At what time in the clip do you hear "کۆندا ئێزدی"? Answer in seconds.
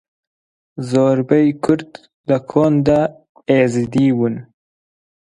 2.49-4.09